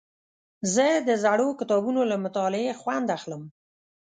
زه 0.73 0.87
د 1.07 1.09
زړو 1.23 1.47
کتابونو 1.59 2.01
له 2.11 2.15
مطالعې 2.25 2.73
خوند 2.81 3.07
اخلم. 3.17 3.43